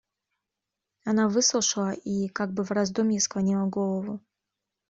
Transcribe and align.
Она 1.05 1.27
выслушала 1.29 1.91
и 1.91 2.27
как 2.27 2.51
бы 2.53 2.63
в 2.63 2.71
раздумье 2.71 3.19
склонила 3.21 3.67
голову. 3.67 4.19